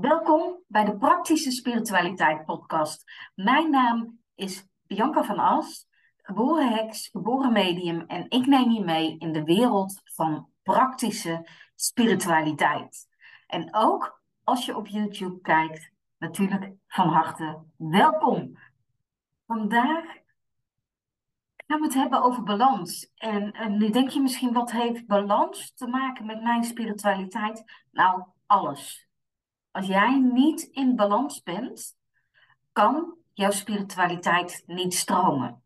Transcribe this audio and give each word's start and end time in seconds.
Welkom 0.00 0.62
bij 0.66 0.84
de 0.84 0.96
Praktische 0.96 1.50
Spiritualiteit 1.50 2.44
Podcast. 2.44 3.04
Mijn 3.34 3.70
naam 3.70 4.18
is 4.34 4.66
Bianca 4.86 5.24
van 5.24 5.38
As, 5.38 5.86
geboren 6.16 6.72
heks, 6.72 7.08
geboren 7.08 7.52
medium 7.52 8.00
en 8.06 8.30
ik 8.30 8.46
neem 8.46 8.70
je 8.70 8.84
mee 8.84 9.18
in 9.18 9.32
de 9.32 9.44
wereld 9.44 10.00
van 10.04 10.48
praktische 10.62 11.48
spiritualiteit. 11.74 13.08
En 13.46 13.74
ook 13.74 14.22
als 14.44 14.66
je 14.66 14.76
op 14.76 14.86
YouTube 14.86 15.40
kijkt, 15.40 15.90
natuurlijk 16.18 16.72
van 16.86 17.08
harte 17.08 17.58
welkom. 17.76 18.58
Vandaag 19.46 20.04
gaan 21.66 21.80
we 21.80 21.84
het 21.84 21.94
hebben 21.94 22.22
over 22.22 22.42
balans. 22.42 23.12
En, 23.14 23.52
en 23.52 23.78
nu 23.78 23.90
denk 23.90 24.08
je 24.08 24.20
misschien, 24.20 24.52
wat 24.52 24.70
heeft 24.70 25.06
balans 25.06 25.74
te 25.74 25.86
maken 25.86 26.26
met 26.26 26.42
mijn 26.42 26.64
spiritualiteit? 26.64 27.64
Nou, 27.90 28.22
alles. 28.46 29.10
Als 29.72 29.86
jij 29.86 30.18
niet 30.18 30.62
in 30.62 30.96
balans 30.96 31.42
bent, 31.42 31.96
kan 32.72 33.16
jouw 33.32 33.50
spiritualiteit 33.50 34.62
niet 34.66 34.94
stromen. 34.94 35.64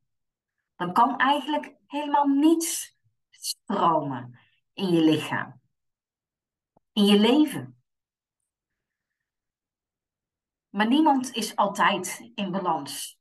Dan 0.76 0.92
kan 0.92 1.18
eigenlijk 1.18 1.74
helemaal 1.86 2.26
niets 2.26 2.98
stromen 3.30 4.38
in 4.72 4.88
je 4.88 5.00
lichaam, 5.00 5.60
in 6.92 7.04
je 7.04 7.18
leven. 7.18 7.80
Maar 10.68 10.88
niemand 10.88 11.32
is 11.32 11.56
altijd 11.56 12.30
in 12.34 12.50
balans. 12.50 13.18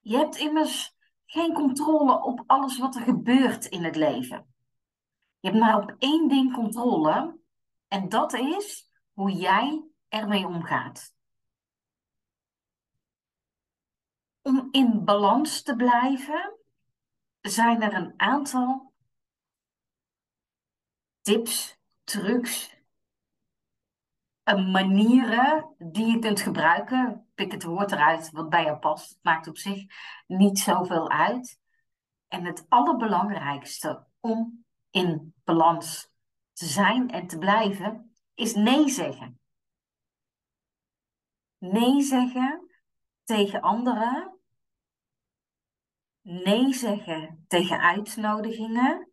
Je 0.00 0.16
hebt 0.16 0.36
immers 0.36 0.94
geen 1.26 1.52
controle 1.52 2.22
op 2.22 2.42
alles 2.46 2.78
wat 2.78 2.94
er 2.94 3.02
gebeurt 3.02 3.64
in 3.64 3.84
het 3.84 3.96
leven. 3.96 4.54
Je 5.40 5.48
hebt 5.48 5.60
maar 5.60 5.82
op 5.82 5.94
één 5.98 6.28
ding 6.28 6.52
controle 6.52 7.38
en 7.88 8.08
dat 8.08 8.32
is 8.32 8.90
hoe 9.12 9.32
jij 9.32 9.83
ermee 10.14 10.46
omgaat. 10.46 11.14
Om 14.42 14.68
in 14.70 15.04
balans 15.04 15.62
te 15.62 15.76
blijven, 15.76 16.58
zijn 17.40 17.82
er 17.82 17.94
een 17.94 18.14
aantal 18.16 18.92
tips, 21.20 21.78
trucs, 22.04 22.76
manieren 24.44 25.74
die 25.78 26.06
je 26.06 26.18
kunt 26.18 26.40
gebruiken. 26.40 27.28
Pik 27.34 27.52
het 27.52 27.64
woord 27.64 27.92
eruit 27.92 28.30
wat 28.30 28.48
bij 28.48 28.64
je 28.64 28.78
past. 28.78 29.08
Het 29.08 29.18
maakt 29.22 29.48
op 29.48 29.58
zich 29.58 29.84
niet 30.26 30.58
zoveel 30.58 31.10
uit. 31.10 31.60
En 32.28 32.44
het 32.44 32.66
allerbelangrijkste 32.68 34.06
om 34.20 34.64
in 34.90 35.34
balans 35.44 36.10
te 36.52 36.66
zijn 36.66 37.10
en 37.10 37.26
te 37.26 37.38
blijven, 37.38 38.14
is 38.34 38.54
nee 38.54 38.88
zeggen 38.88 39.38
nee 41.72 42.00
zeggen 42.00 42.68
tegen 43.24 43.60
anderen, 43.60 44.38
nee 46.22 46.72
zeggen 46.72 47.44
tegen 47.48 47.80
uitnodigingen, 47.80 49.10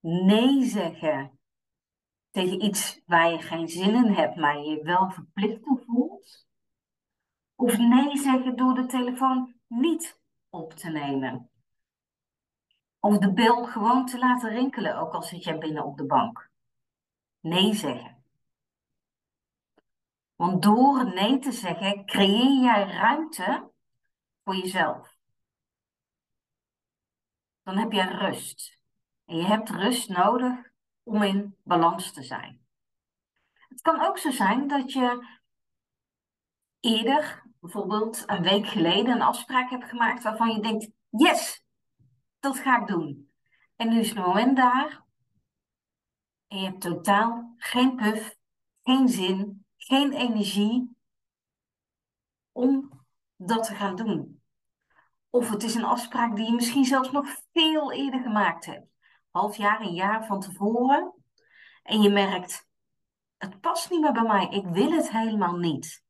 nee 0.00 0.64
zeggen 0.64 1.38
tegen 2.30 2.64
iets 2.64 3.00
waar 3.06 3.30
je 3.30 3.38
geen 3.38 3.68
zin 3.68 3.94
in 3.94 4.12
hebt, 4.12 4.36
maar 4.36 4.58
je 4.58 4.82
wel 4.82 5.10
verplicht 5.10 5.62
toe 5.62 5.82
voelt. 5.86 6.46
Of 7.54 7.78
nee 7.78 8.16
zeggen 8.16 8.56
door 8.56 8.74
de 8.74 8.86
telefoon 8.86 9.54
niet 9.66 10.20
op 10.48 10.72
te 10.72 10.90
nemen. 10.90 11.50
Of 13.00 13.18
de 13.18 13.32
bel 13.32 13.64
gewoon 13.64 14.06
te 14.06 14.18
laten 14.18 14.50
rinkelen, 14.50 14.98
ook 14.98 15.12
al 15.12 15.22
zit 15.22 15.44
jij 15.44 15.58
binnen 15.58 15.84
op 15.84 15.96
de 15.96 16.06
bank. 16.06 16.50
Nee 17.40 17.74
zeggen. 17.74 18.21
Want 20.42 20.62
door 20.62 21.14
nee 21.14 21.38
te 21.38 21.52
zeggen, 21.52 22.06
creëer 22.06 22.62
jij 22.62 22.84
ruimte 22.84 23.70
voor 24.44 24.56
jezelf. 24.56 25.16
Dan 27.62 27.76
heb 27.76 27.92
je 27.92 28.02
rust. 28.02 28.78
En 29.24 29.36
je 29.36 29.44
hebt 29.44 29.70
rust 29.70 30.08
nodig 30.08 30.72
om 31.02 31.22
in 31.22 31.56
balans 31.64 32.12
te 32.12 32.22
zijn. 32.22 32.66
Het 33.68 33.80
kan 33.80 34.00
ook 34.00 34.18
zo 34.18 34.30
zijn 34.30 34.68
dat 34.68 34.92
je 34.92 35.26
eerder, 36.80 37.42
bijvoorbeeld 37.60 38.22
een 38.26 38.42
week 38.42 38.66
geleden, 38.66 39.14
een 39.14 39.22
afspraak 39.22 39.70
hebt 39.70 39.88
gemaakt 39.88 40.22
waarvan 40.22 40.50
je 40.50 40.60
denkt: 40.60 40.90
yes, 41.08 41.64
dat 42.40 42.58
ga 42.58 42.80
ik 42.80 42.86
doen. 42.86 43.32
En 43.76 43.88
nu 43.88 43.98
is 43.98 44.08
het 44.08 44.18
moment 44.18 44.56
daar 44.56 45.04
en 46.48 46.58
je 46.58 46.64
hebt 46.64 46.80
totaal 46.80 47.54
geen 47.56 47.96
puff, 47.96 48.36
geen 48.82 49.08
zin, 49.08 49.61
geen 49.84 50.12
energie 50.12 50.96
om 52.52 53.00
dat 53.36 53.64
te 53.64 53.74
gaan 53.74 53.96
doen. 53.96 54.42
Of 55.30 55.50
het 55.50 55.62
is 55.62 55.74
een 55.74 55.84
afspraak 55.84 56.36
die 56.36 56.46
je 56.46 56.52
misschien 56.52 56.84
zelfs 56.84 57.10
nog 57.10 57.36
veel 57.52 57.92
eerder 57.92 58.20
gemaakt 58.20 58.64
hebt. 58.64 58.86
Half 59.30 59.56
jaar, 59.56 59.80
een 59.80 59.94
jaar 59.94 60.26
van 60.26 60.40
tevoren. 60.40 61.14
En 61.82 62.02
je 62.02 62.10
merkt, 62.10 62.68
het 63.36 63.60
past 63.60 63.90
niet 63.90 64.00
meer 64.00 64.12
bij 64.12 64.22
mij. 64.22 64.48
Ik 64.48 64.66
wil 64.66 64.90
het 64.90 65.10
helemaal 65.10 65.56
niet. 65.56 66.02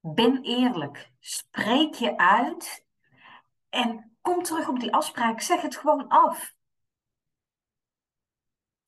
Ben 0.00 0.42
eerlijk. 0.42 1.12
Spreek 1.18 1.94
je 1.94 2.16
uit. 2.16 2.86
En 3.68 4.16
kom 4.20 4.42
terug 4.42 4.68
op 4.68 4.80
die 4.80 4.94
afspraak. 4.94 5.40
Zeg 5.40 5.62
het 5.62 5.76
gewoon 5.76 6.08
af. 6.08 6.54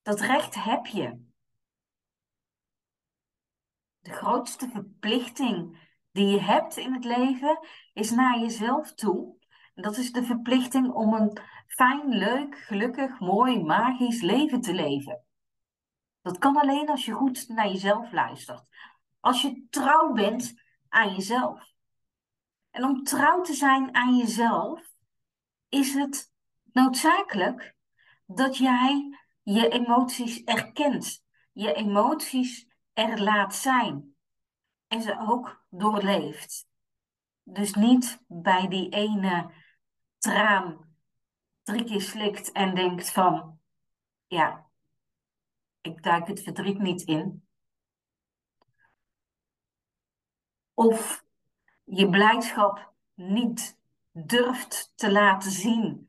Dat 0.02 0.20
recht 0.20 0.54
heb 0.54 0.86
je 0.86 1.27
de 4.08 4.14
grootste 4.14 4.68
verplichting 4.68 5.86
die 6.12 6.26
je 6.26 6.40
hebt 6.40 6.76
in 6.76 6.92
het 6.92 7.04
leven 7.04 7.58
is 7.92 8.10
naar 8.10 8.38
jezelf 8.38 8.94
toe. 8.94 9.36
En 9.74 9.82
dat 9.82 9.96
is 9.96 10.12
de 10.12 10.22
verplichting 10.22 10.92
om 10.92 11.12
een 11.12 11.38
fijn, 11.66 12.08
leuk, 12.08 12.58
gelukkig, 12.58 13.20
mooi, 13.20 13.62
magisch 13.62 14.20
leven 14.20 14.60
te 14.60 14.74
leven. 14.74 15.24
Dat 16.22 16.38
kan 16.38 16.56
alleen 16.56 16.88
als 16.88 17.04
je 17.04 17.12
goed 17.12 17.48
naar 17.48 17.68
jezelf 17.68 18.12
luistert. 18.12 18.68
Als 19.20 19.42
je 19.42 19.66
trouw 19.70 20.12
bent 20.12 20.62
aan 20.88 21.14
jezelf. 21.14 21.72
En 22.70 22.84
om 22.84 23.02
trouw 23.02 23.40
te 23.40 23.54
zijn 23.54 23.94
aan 23.94 24.16
jezelf 24.16 24.90
is 25.68 25.94
het 25.94 26.32
noodzakelijk 26.72 27.74
dat 28.26 28.56
jij 28.56 29.18
je 29.42 29.68
emoties 29.68 30.44
erkent. 30.44 31.24
Je 31.52 31.72
emoties 31.72 32.67
er 33.02 33.22
laat 33.22 33.54
zijn. 33.54 34.16
En 34.86 35.02
ze 35.02 35.18
ook 35.18 35.64
doorleeft. 35.70 36.66
Dus 37.42 37.74
niet 37.74 38.24
bij 38.26 38.68
die 38.68 38.88
ene 38.88 39.52
traan 40.18 40.96
drie 41.62 41.84
keer 41.84 42.00
slikt 42.00 42.52
en 42.52 42.74
denkt 42.74 43.10
van, 43.10 43.60
ja, 44.26 44.66
ik 45.80 46.02
duik 46.02 46.26
het 46.26 46.42
verdriet 46.42 46.78
niet 46.78 47.02
in. 47.02 47.46
Of 50.74 51.24
je 51.84 52.08
blijdschap 52.08 52.92
niet 53.14 53.78
durft 54.12 54.92
te 54.94 55.12
laten 55.12 55.50
zien 55.50 56.08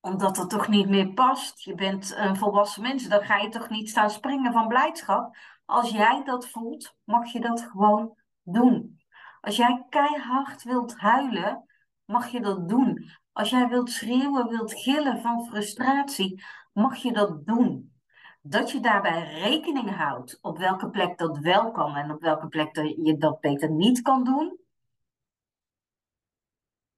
omdat 0.00 0.36
het 0.36 0.50
toch 0.50 0.68
niet 0.68 0.88
meer 0.88 1.12
past. 1.12 1.62
Je 1.62 1.74
bent 1.74 2.14
een 2.16 2.36
volwassen 2.36 2.82
mens, 2.82 3.08
dan 3.08 3.24
ga 3.24 3.36
je 3.36 3.48
toch 3.48 3.68
niet 3.68 3.88
staan 3.88 4.10
springen 4.10 4.52
van 4.52 4.68
blijdschap. 4.68 5.36
Als 5.68 5.90
jij 5.90 6.24
dat 6.24 6.48
voelt, 6.48 6.94
mag 7.04 7.32
je 7.32 7.40
dat 7.40 7.60
gewoon 7.60 8.16
doen. 8.42 9.00
Als 9.40 9.56
jij 9.56 9.86
keihard 9.88 10.62
wilt 10.62 10.96
huilen, 10.96 11.64
mag 12.04 12.28
je 12.28 12.40
dat 12.40 12.68
doen. 12.68 13.10
Als 13.32 13.50
jij 13.50 13.68
wilt 13.68 13.90
schreeuwen, 13.90 14.48
wilt 14.48 14.74
gillen 14.74 15.20
van 15.20 15.46
frustratie, 15.46 16.44
mag 16.72 16.96
je 16.96 17.12
dat 17.12 17.46
doen. 17.46 17.92
Dat 18.40 18.70
je 18.70 18.80
daarbij 18.80 19.40
rekening 19.40 19.96
houdt 19.96 20.38
op 20.40 20.58
welke 20.58 20.90
plek 20.90 21.18
dat 21.18 21.38
wel 21.38 21.70
kan 21.70 21.96
en 21.96 22.10
op 22.10 22.20
welke 22.20 22.48
plek 22.48 22.76
je 22.76 23.16
dat 23.18 23.40
beter 23.40 23.70
niet 23.70 24.02
kan 24.02 24.24
doen, 24.24 24.58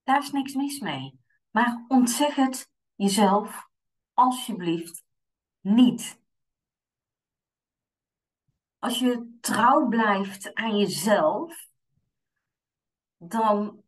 daar 0.02 0.18
is 0.18 0.30
niks 0.30 0.54
mis 0.54 0.80
mee. 0.80 1.20
Maar 1.50 1.84
ontzeg 1.88 2.34
het 2.34 2.70
jezelf 2.94 3.68
alsjeblieft 4.14 5.04
niet. 5.60 6.19
Als 8.80 8.98
je 8.98 9.38
trouw 9.40 9.88
blijft 9.88 10.54
aan 10.54 10.76
jezelf, 10.76 11.68
dan 13.16 13.82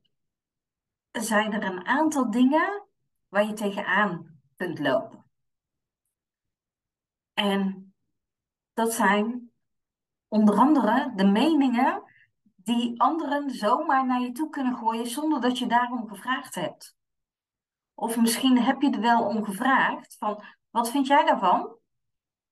zijn 1.10 1.52
er 1.52 1.64
een 1.64 1.86
aantal 1.86 2.30
dingen 2.30 2.86
waar 3.28 3.46
je 3.46 3.52
tegenaan 3.52 4.40
kunt 4.56 4.78
lopen. 4.78 5.24
En 7.32 7.94
dat 8.72 8.92
zijn 8.92 9.52
onder 10.28 10.54
andere 10.54 11.12
de 11.14 11.26
meningen 11.26 12.02
die 12.54 13.00
anderen 13.00 13.50
zomaar 13.50 14.06
naar 14.06 14.20
je 14.20 14.32
toe 14.32 14.50
kunnen 14.50 14.76
gooien 14.76 15.06
zonder 15.06 15.40
dat 15.40 15.58
je 15.58 15.66
daarom 15.66 16.08
gevraagd 16.08 16.54
hebt. 16.54 16.96
Of 17.94 18.16
misschien 18.16 18.58
heb 18.58 18.82
je 18.82 18.90
er 18.90 19.00
wel 19.00 19.26
om 19.26 19.44
gevraagd 19.44 20.16
van, 20.18 20.44
wat 20.70 20.90
vind 20.90 21.06
jij 21.06 21.24
daarvan? 21.24 21.80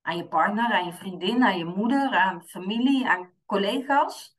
Aan 0.03 0.17
je 0.17 0.29
partner, 0.29 0.73
aan 0.73 0.85
je 0.85 0.93
vriendin, 0.93 1.45
aan 1.45 1.59
je 1.59 1.65
moeder, 1.65 2.17
aan 2.17 2.43
familie, 2.43 3.09
aan 3.09 3.33
collega's. 3.47 4.37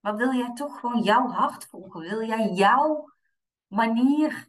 Maar 0.00 0.16
wil 0.16 0.32
jij 0.32 0.52
toch 0.52 0.80
gewoon 0.80 1.02
jouw 1.02 1.28
hart 1.28 1.66
volgen? 1.66 2.00
Wil 2.00 2.26
jij 2.26 2.52
jouw 2.52 3.12
manier 3.66 4.48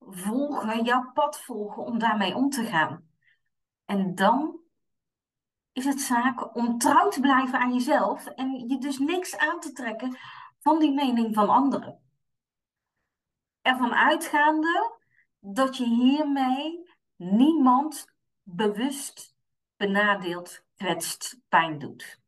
volgen, 0.00 0.84
jouw 0.84 1.10
pad 1.12 1.40
volgen 1.40 1.84
om 1.84 1.98
daarmee 1.98 2.34
om 2.34 2.50
te 2.50 2.64
gaan? 2.64 3.08
En 3.84 4.14
dan 4.14 4.60
is 5.72 5.84
het 5.84 6.00
zaak 6.00 6.56
om 6.56 6.78
trouw 6.78 7.08
te 7.08 7.20
blijven 7.20 7.58
aan 7.58 7.72
jezelf 7.72 8.26
en 8.26 8.68
je 8.68 8.78
dus 8.78 8.98
niks 8.98 9.36
aan 9.36 9.60
te 9.60 9.72
trekken 9.72 10.18
van 10.60 10.78
die 10.78 10.94
mening 10.94 11.34
van 11.34 11.48
anderen. 11.48 12.00
Ervan 13.62 13.94
uitgaande 13.94 14.98
dat 15.38 15.76
je 15.76 15.84
hiermee 15.84 16.90
niemand 17.16 18.15
bewust 18.48 19.36
benadeelt, 19.76 20.64
kwetst, 20.76 21.40
pijn 21.48 21.78
doet. 21.78 22.20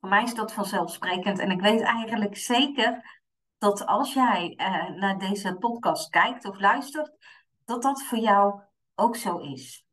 Voor 0.00 0.08
mij 0.08 0.22
is 0.22 0.34
dat 0.34 0.52
vanzelfsprekend 0.52 1.38
en 1.38 1.50
ik 1.50 1.60
weet 1.60 1.80
eigenlijk 1.80 2.36
zeker 2.36 3.20
dat 3.58 3.86
als 3.86 4.12
jij 4.12 4.54
uh, 4.56 4.88
naar 4.88 5.18
deze 5.18 5.54
podcast 5.54 6.10
kijkt 6.10 6.44
of 6.44 6.60
luistert, 6.60 7.12
dat 7.64 7.82
dat 7.82 8.02
voor 8.02 8.18
jou 8.18 8.60
ook 8.94 9.16
zo 9.16 9.38
is. 9.38 9.86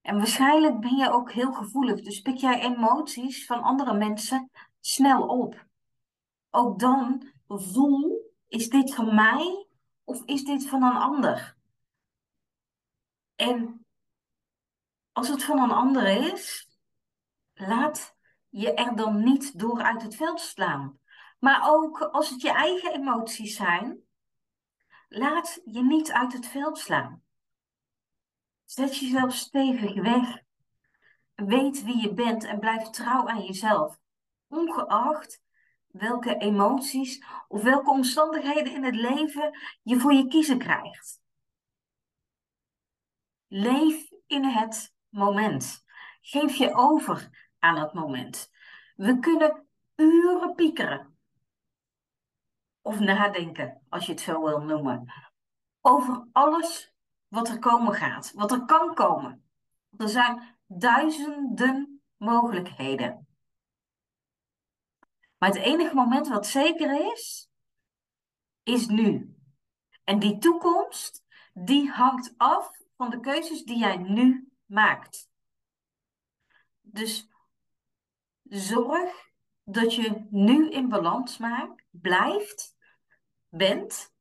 En 0.00 0.16
waarschijnlijk 0.16 0.80
ben 0.80 0.96
je 0.96 1.10
ook 1.10 1.32
heel 1.32 1.52
gevoelig, 1.52 2.00
dus 2.00 2.20
pik 2.20 2.36
jij 2.36 2.60
emoties 2.60 3.46
van 3.46 3.62
andere 3.62 3.94
mensen 3.94 4.50
snel 4.80 5.26
op. 5.26 5.66
Ook 6.50 6.78
dan 6.78 7.32
voel, 7.46 8.32
is 8.48 8.68
dit 8.68 8.94
van 8.94 9.14
mij 9.14 9.66
of 10.04 10.24
is 10.24 10.44
dit 10.44 10.68
van 10.68 10.82
een 10.82 10.96
ander? 10.96 11.57
En 13.38 13.86
als 15.12 15.28
het 15.28 15.44
van 15.44 15.58
een 15.58 15.70
ander 15.70 16.32
is, 16.32 16.68
laat 17.54 18.16
je 18.48 18.74
er 18.74 18.96
dan 18.96 19.24
niet 19.24 19.58
door 19.58 19.82
uit 19.82 20.02
het 20.02 20.16
veld 20.16 20.40
slaan. 20.40 20.98
Maar 21.38 21.70
ook 21.70 22.00
als 22.00 22.30
het 22.30 22.40
je 22.40 22.52
eigen 22.52 22.92
emoties 22.92 23.56
zijn, 23.56 24.00
laat 25.08 25.60
je 25.64 25.82
niet 25.82 26.12
uit 26.12 26.32
het 26.32 26.46
veld 26.46 26.78
slaan. 26.78 27.22
Zet 28.64 28.96
jezelf 28.96 29.34
stevig 29.34 29.94
weg. 29.94 30.42
Weet 31.34 31.84
wie 31.84 32.00
je 32.00 32.14
bent 32.14 32.44
en 32.44 32.58
blijf 32.58 32.82
trouw 32.82 33.28
aan 33.28 33.42
jezelf. 33.42 33.98
Ongeacht 34.48 35.42
welke 35.86 36.36
emoties 36.36 37.24
of 37.48 37.62
welke 37.62 37.90
omstandigheden 37.90 38.72
in 38.72 38.84
het 38.84 38.96
leven 38.96 39.58
je 39.82 40.00
voor 40.00 40.12
je 40.12 40.26
kiezen 40.26 40.58
krijgt. 40.58 41.26
Leef 43.48 44.10
in 44.26 44.44
het 44.44 44.94
moment. 45.08 45.84
Geef 46.20 46.54
je 46.54 46.74
over 46.74 47.48
aan 47.58 47.78
het 47.78 47.92
moment. 47.92 48.50
We 48.96 49.18
kunnen 49.18 49.68
uren 49.96 50.54
piekeren. 50.54 51.16
Of 52.82 52.98
nadenken, 52.98 53.82
als 53.88 54.06
je 54.06 54.12
het 54.12 54.20
zo 54.20 54.44
wil 54.44 54.60
noemen. 54.60 55.12
Over 55.80 56.28
alles 56.32 56.94
wat 57.28 57.48
er 57.48 57.58
komen 57.58 57.94
gaat, 57.94 58.32
wat 58.34 58.52
er 58.52 58.64
kan 58.64 58.94
komen. 58.94 59.50
Er 59.96 60.08
zijn 60.08 60.58
duizenden 60.66 62.02
mogelijkheden. 62.16 63.26
Maar 65.38 65.48
het 65.48 65.58
enige 65.58 65.94
moment 65.94 66.28
wat 66.28 66.46
zeker 66.46 67.12
is, 67.12 67.50
is 68.62 68.86
nu. 68.86 69.36
En 70.04 70.18
die 70.18 70.38
toekomst, 70.38 71.24
die 71.52 71.90
hangt 71.90 72.34
af 72.36 72.70
van 72.98 73.10
de 73.10 73.20
keuzes 73.20 73.64
die 73.64 73.78
jij 73.78 73.96
nu 73.96 74.52
maakt. 74.66 75.28
Dus 76.80 77.28
zorg 78.42 79.30
dat 79.64 79.94
je 79.94 80.26
nu 80.30 80.70
in 80.70 80.88
balans 80.88 81.38
maakt, 81.38 81.84
blijft, 81.90 82.76
bent 83.48 84.14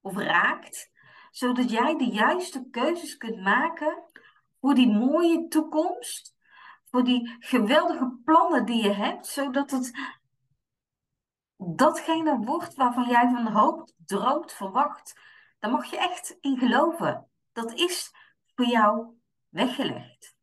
of 0.00 0.16
raakt 0.16 0.94
zodat 1.36 1.70
jij 1.70 1.96
de 1.96 2.04
juiste 2.04 2.68
keuzes 2.70 3.16
kunt 3.16 3.40
maken 3.40 4.02
voor 4.60 4.74
die 4.74 4.92
mooie 4.92 5.48
toekomst, 5.48 6.36
voor 6.84 7.04
die 7.04 7.36
geweldige 7.38 8.18
plannen 8.24 8.64
die 8.64 8.82
je 8.82 8.92
hebt, 8.92 9.26
zodat 9.26 9.70
het 9.70 10.14
datgene 11.56 12.38
wordt 12.38 12.74
waarvan 12.74 13.08
jij 13.08 13.30
van 13.30 13.52
hoopt, 13.52 13.94
droomt, 14.06 14.52
verwacht. 14.52 15.20
Daar 15.58 15.70
mag 15.70 15.90
je 15.90 15.98
echt 15.98 16.36
in 16.40 16.58
geloven. 16.58 17.28
Dat 17.56 17.72
is 17.72 18.12
voor 18.54 18.66
jou 18.66 19.18
weggelegd. 19.48 20.36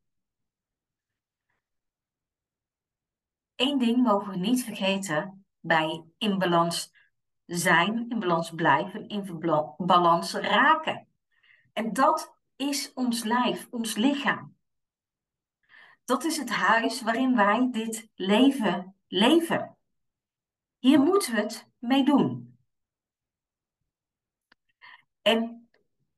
Eén 3.56 3.78
ding 3.78 3.98
mogen 3.98 4.30
we 4.30 4.38
niet 4.38 4.64
vergeten 4.64 5.46
bij 5.60 6.06
in 6.18 6.38
balans 6.38 6.92
zijn, 7.46 8.10
in 8.10 8.20
balans 8.20 8.50
blijven, 8.50 9.08
in 9.08 9.40
balans 9.78 10.34
raken. 10.34 11.08
En 11.74 11.94
dat 11.94 12.38
is 12.56 12.94
ons 12.94 13.24
lijf, 13.24 13.68
ons 13.70 13.96
lichaam. 13.96 14.58
Dat 16.04 16.24
is 16.24 16.38
het 16.38 16.50
huis 16.50 17.02
waarin 17.02 17.36
wij 17.36 17.70
dit 17.72 18.10
leven 18.16 18.96
leven. 19.08 19.78
Hier 20.80 21.00
moeten 21.00 21.34
we 21.34 21.42
het 21.42 21.70
mee 21.78 22.06
doen. 22.06 22.58
En 25.22 25.63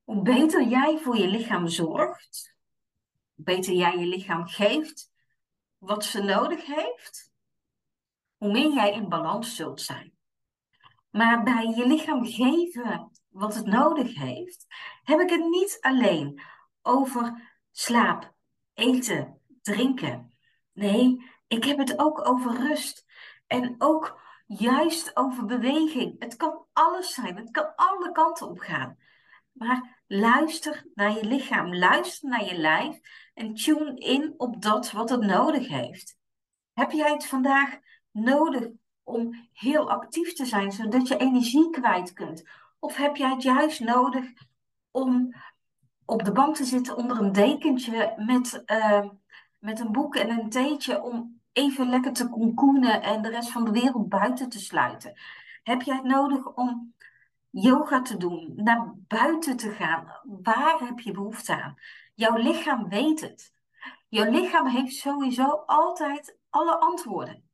hoe 0.05 0.21
beter 0.21 0.63
jij 0.63 0.97
voor 0.97 1.17
je 1.17 1.27
lichaam 1.27 1.67
zorgt, 1.67 2.55
hoe 3.35 3.45
beter 3.45 3.73
jij 3.73 3.97
je 3.97 4.05
lichaam 4.05 4.47
geeft 4.47 5.11
wat 5.77 6.05
ze 6.05 6.23
nodig 6.23 6.65
heeft, 6.65 7.31
hoe 8.37 8.51
meer 8.51 8.73
jij 8.73 8.93
in 8.93 9.09
balans 9.09 9.55
zult 9.55 9.81
zijn. 9.81 10.13
Maar 11.09 11.43
bij 11.43 11.73
je 11.75 11.87
lichaam 11.87 12.25
geven 12.25 13.11
wat 13.29 13.55
het 13.55 13.65
nodig 13.65 14.15
heeft, 14.15 14.65
heb 15.03 15.19
ik 15.19 15.29
het 15.29 15.49
niet 15.49 15.77
alleen 15.81 16.41
over 16.81 17.53
slaap, 17.71 18.33
eten, 18.73 19.41
drinken. 19.61 20.33
Nee, 20.73 21.31
ik 21.47 21.63
heb 21.63 21.77
het 21.77 21.99
ook 21.99 22.27
over 22.27 22.67
rust. 22.67 23.05
En 23.47 23.75
ook 23.77 24.19
juist 24.45 25.17
over 25.17 25.45
beweging. 25.45 26.15
Het 26.19 26.35
kan 26.35 26.65
alles 26.73 27.13
zijn, 27.13 27.35
het 27.35 27.51
kan 27.51 27.75
alle 27.75 28.11
kanten 28.11 28.49
op 28.49 28.59
gaan. 28.59 28.97
Maar 29.55 30.03
luister 30.07 30.85
naar 30.93 31.11
je 31.11 31.25
lichaam, 31.25 31.75
luister 31.75 32.29
naar 32.29 32.45
je 32.45 32.57
lijf 32.57 32.99
en 33.33 33.53
tune 33.53 33.95
in 33.95 34.33
op 34.37 34.61
dat 34.61 34.91
wat 34.91 35.09
het 35.09 35.21
nodig 35.21 35.67
heeft. 35.67 36.17
Heb 36.73 36.91
jij 36.91 37.11
het 37.11 37.25
vandaag 37.25 37.77
nodig 38.11 38.67
om 39.03 39.49
heel 39.53 39.89
actief 39.89 40.33
te 40.33 40.45
zijn, 40.45 40.71
zodat 40.71 41.07
je 41.07 41.17
energie 41.17 41.69
kwijt 41.69 42.13
kunt? 42.13 42.43
Of 42.79 42.95
heb 42.95 43.15
jij 43.15 43.29
het 43.29 43.43
juist 43.43 43.79
nodig 43.79 44.25
om 44.91 45.35
op 46.05 46.23
de 46.23 46.31
bank 46.31 46.55
te 46.55 46.63
zitten 46.65 46.97
onder 46.97 47.17
een 47.19 47.31
dekentje 47.31 48.13
met, 48.17 48.63
uh, 48.65 49.09
met 49.59 49.79
een 49.79 49.91
boek 49.91 50.15
en 50.15 50.29
een 50.29 50.49
theetje 50.49 51.01
om 51.01 51.41
even 51.51 51.89
lekker 51.89 52.13
te 52.13 52.29
konkoenen 52.29 53.01
en 53.01 53.21
de 53.21 53.29
rest 53.29 53.51
van 53.51 53.65
de 53.65 53.71
wereld 53.71 54.09
buiten 54.09 54.49
te 54.49 54.59
sluiten? 54.59 55.19
Heb 55.63 55.81
jij 55.81 55.95
het 55.95 56.05
nodig 56.05 56.53
om 56.53 56.93
yoga 57.61 58.01
te 58.01 58.17
doen, 58.17 58.51
naar 58.55 58.93
buiten 59.07 59.57
te 59.57 59.71
gaan? 59.71 60.21
Waar 60.23 60.79
heb 60.79 60.99
je 60.99 61.11
behoefte 61.11 61.61
aan? 61.61 61.75
Jouw 62.13 62.37
lichaam 62.37 62.89
weet 62.89 63.21
het. 63.21 63.53
Jouw 64.09 64.31
lichaam 64.31 64.67
heeft 64.67 64.95
sowieso 64.95 65.49
altijd 65.65 66.37
alle 66.49 66.77
antwoorden 66.77 67.45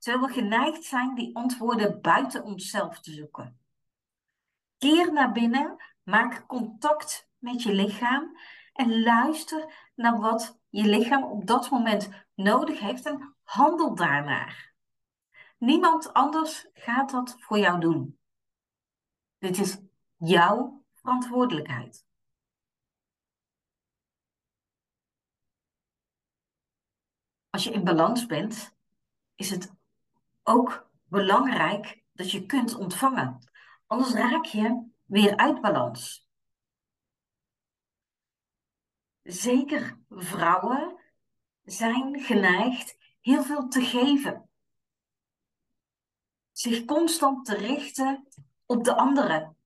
terwijl 0.00 0.26
we 0.26 0.32
geneigd 0.32 0.84
zijn 0.84 1.14
die 1.14 1.36
antwoorden 1.36 2.00
buiten 2.00 2.44
onszelf 2.44 3.00
te 3.00 3.12
zoeken. 3.12 3.58
Keer 4.78 5.12
naar 5.12 5.32
binnen, 5.32 5.76
maak 6.02 6.46
contact 6.46 7.28
met 7.38 7.62
je 7.62 7.72
lichaam 7.72 8.38
en 8.72 9.02
luister 9.02 9.90
naar 9.94 10.18
wat 10.18 10.60
je 10.68 10.84
lichaam 10.84 11.24
op 11.24 11.46
dat 11.46 11.70
moment 11.70 12.08
nodig 12.34 12.80
heeft 12.80 13.06
en 13.06 13.34
handel 13.42 13.94
daarnaar. 13.94 14.74
Niemand 15.58 16.12
anders 16.12 16.66
gaat 16.74 17.10
dat 17.10 17.36
voor 17.38 17.58
jou 17.58 17.80
doen. 17.80 18.19
Dit 19.40 19.58
is 19.58 19.78
jouw 20.16 20.84
verantwoordelijkheid. 20.94 22.06
Als 27.50 27.64
je 27.64 27.70
in 27.70 27.84
balans 27.84 28.26
bent, 28.26 28.76
is 29.34 29.50
het 29.50 29.72
ook 30.42 30.90
belangrijk 31.04 32.04
dat 32.12 32.30
je 32.30 32.46
kunt 32.46 32.74
ontvangen. 32.74 33.50
Anders 33.86 34.12
raak 34.12 34.44
je 34.44 34.90
weer 35.04 35.36
uit 35.36 35.60
balans. 35.60 36.28
Zeker 39.22 40.00
vrouwen 40.08 41.00
zijn 41.62 42.20
geneigd 42.20 42.96
heel 43.20 43.42
veel 43.42 43.68
te 43.68 43.80
geven. 43.80 44.50
Zich 46.52 46.84
constant 46.84 47.44
te 47.44 47.54
richten 47.54 48.28
op 48.70 48.84
de 48.84 48.96
anderen. 48.96 49.56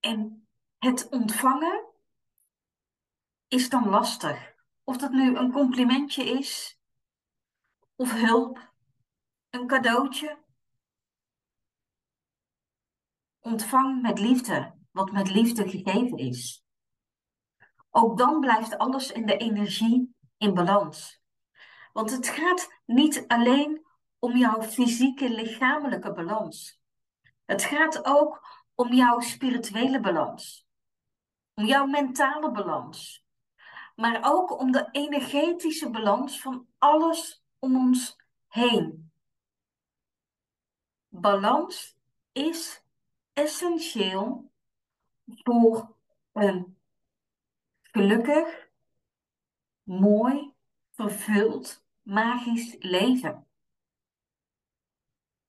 En 0.00 0.48
het 0.78 1.08
ontvangen 1.08 1.84
is 3.48 3.68
dan 3.68 3.88
lastig. 3.88 4.54
Of 4.84 4.96
dat 4.96 5.10
nu 5.10 5.36
een 5.36 5.52
complimentje 5.52 6.24
is, 6.24 6.80
of 7.94 8.12
hulp, 8.12 8.72
een 9.50 9.66
cadeautje. 9.66 10.44
Ontvang 13.38 14.02
met 14.02 14.18
liefde 14.18 14.78
wat 14.90 15.12
met 15.12 15.30
liefde 15.30 15.68
gegeven 15.68 16.18
is. 16.18 16.64
Ook 17.90 18.18
dan 18.18 18.40
blijft 18.40 18.78
alles 18.78 19.12
in 19.12 19.26
de 19.26 19.36
energie 19.36 20.14
in 20.36 20.54
balans. 20.54 21.19
Want 21.92 22.10
het 22.10 22.28
gaat 22.28 22.72
niet 22.86 23.24
alleen 23.26 23.86
om 24.18 24.36
jouw 24.36 24.62
fysieke, 24.62 25.30
lichamelijke 25.30 26.12
balans. 26.12 26.80
Het 27.44 27.62
gaat 27.62 28.04
ook 28.04 28.46
om 28.74 28.92
jouw 28.92 29.20
spirituele 29.20 30.00
balans. 30.00 30.68
Om 31.54 31.64
jouw 31.64 31.86
mentale 31.86 32.50
balans. 32.50 33.24
Maar 33.96 34.20
ook 34.22 34.58
om 34.58 34.72
de 34.72 34.88
energetische 34.90 35.90
balans 35.90 36.40
van 36.40 36.66
alles 36.78 37.44
om 37.58 37.76
ons 37.76 38.16
heen. 38.48 39.12
Balans 41.08 41.96
is 42.32 42.82
essentieel 43.32 44.52
voor 45.26 45.96
een 46.32 46.78
gelukkig, 47.80 48.68
mooi, 49.82 50.54
vervuld, 50.90 51.79
magisch 52.02 52.76
leven. 52.78 53.46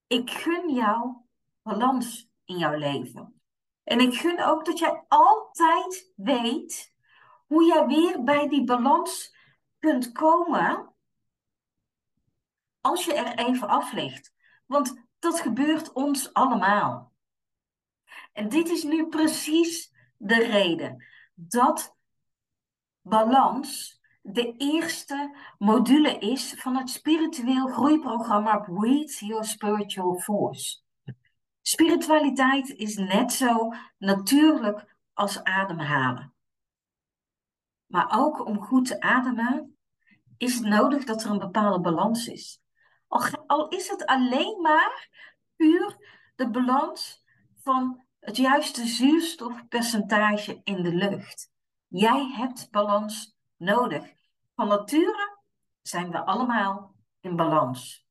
Ik 0.07 0.29
gun 0.29 0.73
jou 0.73 1.15
balans 1.61 2.29
in 2.45 2.57
jouw 2.57 2.77
leven. 2.77 3.41
En 3.83 3.99
ik 3.99 4.13
gun 4.13 4.43
ook 4.43 4.65
dat 4.65 4.79
jij 4.79 5.03
altijd 5.07 6.11
weet 6.15 6.93
hoe 7.47 7.65
jij 7.65 7.85
weer 7.85 8.23
bij 8.23 8.49
die 8.49 8.63
balans 8.63 9.35
kunt 9.79 10.11
komen 10.11 10.93
als 12.81 13.05
je 13.05 13.13
er 13.13 13.47
even 13.47 13.67
af 13.67 13.91
ligt. 13.91 14.33
Want 14.65 15.07
dat 15.19 15.39
gebeurt 15.39 15.93
ons 15.93 16.33
allemaal. 16.33 17.13
En 18.33 18.49
dit 18.49 18.69
is 18.69 18.83
nu 18.83 19.07
precies 19.07 19.93
de 20.17 20.45
reden 20.45 21.05
dat 21.33 21.95
balans 23.01 24.00
de 24.21 24.53
eerste 24.57 25.35
module 25.57 26.17
is 26.17 26.53
van 26.53 26.75
het 26.75 26.89
spiritueel 26.89 27.67
groeiprogramma 27.67 28.57
Breathe 28.57 29.25
Your 29.25 29.45
Spiritual 29.45 30.19
Force. 30.19 30.79
Spiritualiteit 31.61 32.69
is 32.69 32.95
net 32.95 33.31
zo 33.31 33.73
natuurlijk 33.97 34.95
als 35.13 35.43
ademhalen. 35.43 36.33
Maar 37.85 38.19
ook 38.19 38.45
om 38.45 38.61
goed 38.61 38.85
te 38.85 39.01
ademen 39.01 39.77
is 40.37 40.55
het 40.55 40.65
nodig 40.65 41.03
dat 41.03 41.23
er 41.23 41.29
een 41.29 41.39
bepaalde 41.39 41.79
balans 41.79 42.27
is. 42.27 42.61
Al, 43.07 43.21
al 43.47 43.67
is 43.67 43.89
het 43.89 44.05
alleen 44.05 44.61
maar 44.61 45.09
puur 45.55 45.97
de 46.35 46.49
balans 46.49 47.23
van 47.55 48.03
het 48.19 48.37
juiste 48.37 48.85
zuurstofpercentage 48.85 50.61
in 50.63 50.83
de 50.83 50.93
lucht. 50.93 51.51
Jij 51.87 52.31
hebt 52.35 52.71
balans 52.71 53.35
nodig. 53.61 54.13
Van 54.55 54.67
nature 54.67 55.39
zijn 55.81 56.11
we 56.11 56.25
allemaal 56.25 56.95
in 57.19 57.35
balans. 57.35 58.07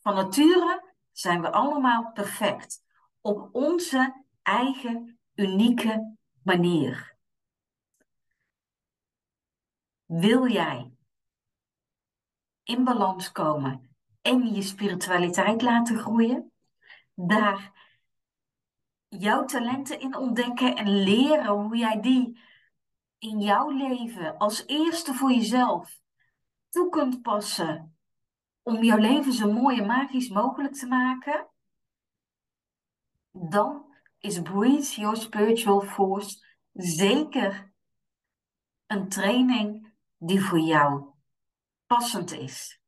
Van 0.00 0.14
nature 0.14 0.94
zijn 1.12 1.40
we 1.40 1.52
allemaal 1.52 2.12
perfect 2.12 2.84
op 3.20 3.48
onze 3.54 4.24
eigen 4.42 5.18
unieke 5.34 6.16
manier. 6.42 7.16
Wil 10.04 10.48
jij 10.48 10.92
in 12.62 12.84
balans 12.84 13.32
komen 13.32 13.96
en 14.22 14.54
je 14.54 14.62
spiritualiteit 14.62 15.62
laten 15.62 15.98
groeien? 15.98 16.52
Daar 17.14 17.72
jouw 19.08 19.44
talenten 19.44 20.00
in 20.00 20.16
ontdekken 20.16 20.76
en 20.76 20.88
leren 20.88 21.46
hoe 21.46 21.76
jij 21.76 22.00
die 22.00 22.40
in 23.18 23.40
jouw 23.40 23.70
leven 23.70 24.38
als 24.38 24.66
eerste 24.66 25.14
voor 25.14 25.32
jezelf 25.32 26.00
toe 26.68 26.88
kunt 26.88 27.22
passen 27.22 27.96
om 28.62 28.82
jouw 28.82 28.98
leven 28.98 29.32
zo 29.32 29.52
mooi 29.52 29.78
en 29.78 29.86
magisch 29.86 30.28
mogelijk 30.28 30.74
te 30.74 30.86
maken, 30.86 31.48
dan 33.30 33.94
is 34.18 34.42
Breathe 34.42 35.00
Your 35.00 35.16
Spiritual 35.16 35.80
Force 35.80 36.44
zeker 36.72 37.72
een 38.86 39.08
training 39.08 39.94
die 40.18 40.40
voor 40.40 40.60
jou 40.60 41.04
passend 41.86 42.32
is. 42.32 42.80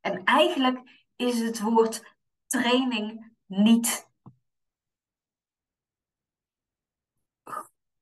En 0.00 0.24
eigenlijk 0.24 1.06
is 1.16 1.40
het 1.40 1.60
woord 1.60 2.14
training 2.46 3.32
niet 3.46 4.10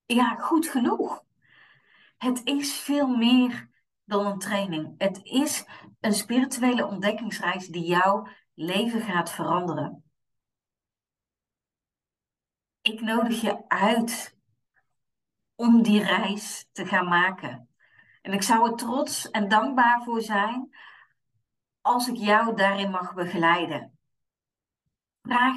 ja, 0.07 0.35
goed 0.35 0.69
genoeg. 0.69 1.25
Het 2.23 2.41
is 2.45 2.81
veel 2.81 3.07
meer 3.07 3.71
dan 4.05 4.27
een 4.27 4.39
training. 4.39 4.95
Het 4.99 5.21
is 5.23 5.67
een 6.01 6.13
spirituele 6.13 6.87
ontdekkingsreis 6.87 7.67
die 7.67 7.85
jouw 7.85 8.29
leven 8.55 9.01
gaat 9.01 9.31
veranderen. 9.31 10.05
Ik 12.81 13.01
nodig 13.01 13.41
je 13.41 13.69
uit 13.69 14.37
om 15.55 15.83
die 15.83 16.03
reis 16.03 16.69
te 16.73 16.87
gaan 16.87 17.09
maken. 17.09 17.69
En 18.21 18.33
ik 18.33 18.43
zou 18.43 18.71
er 18.71 18.77
trots 18.77 19.31
en 19.31 19.49
dankbaar 19.49 20.03
voor 20.03 20.21
zijn 20.21 20.77
als 21.81 22.09
ik 22.09 22.17
jou 22.17 22.57
daarin 22.57 22.91
mag 22.91 23.15
begeleiden. 23.15 23.99
Vraag 25.23 25.57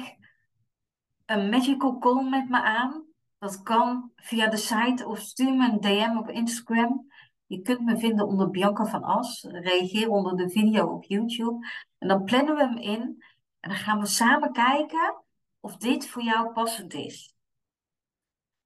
een 1.26 1.48
magical 1.48 1.98
call 1.98 2.28
met 2.28 2.48
me 2.48 2.62
aan. 2.62 3.06
Dat 3.38 3.62
kan 3.62 4.12
via 4.16 4.48
de 4.48 4.56
site 4.56 5.06
of 5.06 5.18
stuur 5.18 5.54
me 5.54 5.68
een 5.70 5.80
DM 5.80 6.18
op 6.18 6.30
Instagram. 6.30 7.12
Je 7.46 7.62
kunt 7.62 7.80
me 7.80 7.98
vinden 7.98 8.26
onder 8.26 8.50
Bianca 8.50 8.84
van 8.86 9.02
As. 9.02 9.42
Reageer 9.42 10.08
onder 10.08 10.36
de 10.36 10.50
video 10.50 10.86
op 10.86 11.04
YouTube. 11.04 11.66
En 11.98 12.08
dan 12.08 12.24
plannen 12.24 12.54
we 12.54 12.60
hem 12.60 12.76
in. 12.76 13.24
En 13.60 13.70
dan 13.70 13.78
gaan 13.78 14.00
we 14.00 14.06
samen 14.06 14.52
kijken 14.52 15.22
of 15.60 15.76
dit 15.76 16.08
voor 16.08 16.22
jou 16.22 16.52
passend 16.52 16.94
is. 16.94 17.34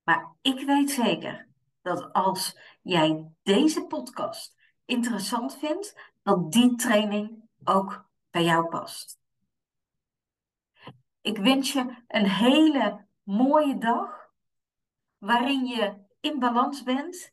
Maar 0.02 0.34
ik 0.40 0.66
weet 0.66 0.90
zeker 0.90 1.48
dat 1.82 2.12
als 2.12 2.58
jij 2.82 3.30
deze 3.42 3.86
podcast 3.86 4.54
interessant 4.84 5.58
vindt, 5.58 6.12
dat 6.22 6.52
die 6.52 6.74
training 6.74 7.48
ook 7.64 8.08
bij 8.30 8.44
jou 8.44 8.68
past. 8.68 9.18
Ik 11.20 11.38
wens 11.38 11.72
je 11.72 12.04
een 12.08 12.28
hele 12.28 13.06
mooie 13.22 13.78
dag 13.78 14.19
waarin 15.20 15.66
je 15.66 16.04
in 16.20 16.38
balans 16.38 16.82
bent 16.82 17.32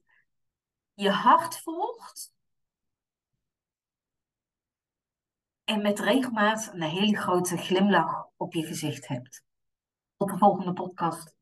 je 0.94 1.10
hart 1.10 1.60
volgt 1.60 2.34
en 5.64 5.82
met 5.82 6.00
regelmaat 6.00 6.70
een 6.74 6.82
hele 6.82 7.18
grote 7.18 7.58
glimlach 7.58 8.30
op 8.38 8.54
je 8.54 8.66
gezicht 8.66 9.08
hebt. 9.08 9.44
Tot 10.18 10.30
de 10.30 10.38
volgende 10.38 10.74
podcast. 10.74 11.37